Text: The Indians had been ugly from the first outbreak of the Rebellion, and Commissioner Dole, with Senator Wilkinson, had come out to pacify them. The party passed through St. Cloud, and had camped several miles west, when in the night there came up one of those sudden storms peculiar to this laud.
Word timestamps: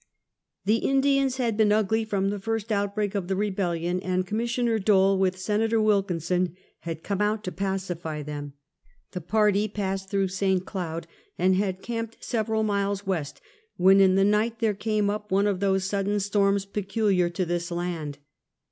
The 0.65 0.77
Indians 0.77 1.37
had 1.37 1.55
been 1.55 1.71
ugly 1.71 2.03
from 2.05 2.31
the 2.31 2.39
first 2.39 2.71
outbreak 2.71 3.13
of 3.13 3.27
the 3.27 3.35
Rebellion, 3.35 3.99
and 3.99 4.25
Commissioner 4.25 4.79
Dole, 4.79 5.15
with 5.19 5.37
Senator 5.37 5.79
Wilkinson, 5.79 6.55
had 6.79 7.03
come 7.03 7.21
out 7.21 7.43
to 7.43 7.51
pacify 7.51 8.23
them. 8.23 8.53
The 9.11 9.21
party 9.21 9.67
passed 9.67 10.09
through 10.09 10.29
St. 10.29 10.65
Cloud, 10.65 11.05
and 11.37 11.55
had 11.55 11.83
camped 11.83 12.23
several 12.23 12.63
miles 12.63 13.05
west, 13.05 13.41
when 13.77 14.01
in 14.01 14.15
the 14.15 14.23
night 14.23 14.57
there 14.57 14.73
came 14.73 15.07
up 15.11 15.31
one 15.31 15.45
of 15.45 15.59
those 15.59 15.83
sudden 15.85 16.19
storms 16.19 16.65
peculiar 16.65 17.29
to 17.29 17.45
this 17.45 17.69
laud. 17.69 18.17